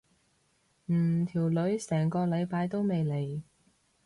[0.91, 3.43] 唔條女成個禮拜都未嚟。